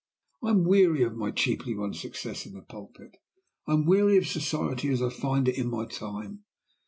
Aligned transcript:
"I 0.43 0.49
am 0.49 0.63
weary 0.63 1.03
of 1.03 1.15
my 1.15 1.29
cheaply 1.29 1.75
won 1.75 1.93
success 1.93 2.47
in 2.47 2.53
the 2.55 2.63
pulpit. 2.63 3.17
I 3.67 3.73
am 3.73 3.85
weary 3.85 4.17
of 4.17 4.25
society 4.25 4.89
as 4.89 4.99
I 4.99 5.09
find 5.11 5.47
it 5.47 5.59
in 5.59 5.69
my 5.69 5.85
time. 5.85 6.43